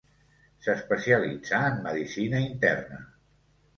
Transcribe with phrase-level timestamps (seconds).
[0.67, 3.03] S'especialitzà en medicina interna.